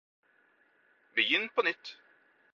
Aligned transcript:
begynn 1.15 1.49
på 1.55 1.61
nytt 1.61 1.97